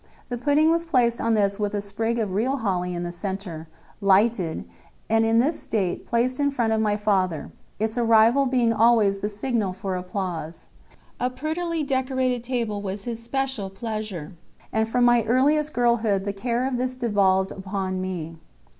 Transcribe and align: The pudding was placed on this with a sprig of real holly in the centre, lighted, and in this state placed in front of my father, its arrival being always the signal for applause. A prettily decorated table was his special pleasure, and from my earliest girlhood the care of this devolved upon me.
The 0.29 0.37
pudding 0.39 0.71
was 0.71 0.83
placed 0.83 1.21
on 1.21 1.35
this 1.35 1.59
with 1.59 1.75
a 1.75 1.79
sprig 1.79 2.17
of 2.17 2.33
real 2.33 2.57
holly 2.57 2.95
in 2.95 3.03
the 3.03 3.11
centre, 3.11 3.67
lighted, 4.01 4.67
and 5.11 5.23
in 5.27 5.37
this 5.37 5.59
state 5.59 6.07
placed 6.07 6.39
in 6.39 6.49
front 6.49 6.73
of 6.73 6.81
my 6.81 6.97
father, 6.97 7.51
its 7.77 7.99
arrival 7.99 8.47
being 8.47 8.73
always 8.73 9.19
the 9.19 9.29
signal 9.29 9.73
for 9.73 9.95
applause. 9.95 10.69
A 11.19 11.29
prettily 11.29 11.83
decorated 11.83 12.43
table 12.43 12.81
was 12.81 13.03
his 13.03 13.21
special 13.21 13.69
pleasure, 13.69 14.31
and 14.73 14.89
from 14.89 15.05
my 15.05 15.21
earliest 15.25 15.71
girlhood 15.71 16.23
the 16.23 16.33
care 16.33 16.65
of 16.67 16.77
this 16.77 16.95
devolved 16.95 17.51
upon 17.51 18.01
me. 18.01 18.37